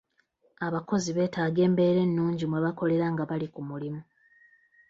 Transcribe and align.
Abakozi 0.67 1.09
beetaaga 1.15 1.59
embeera 1.67 1.99
ennungi 2.07 2.43
mwe 2.47 2.59
bakolera 2.65 3.05
nga 3.13 3.23
bali 3.29 3.47
ku 3.53 3.61
mulimu. 3.69 4.01